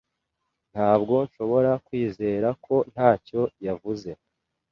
Ntabwo 0.73 1.15
nshobora 1.27 1.71
kwizera 1.85 2.47
ko 2.65 2.75
ntacyo 2.93 3.41
wavuze. 3.65 4.09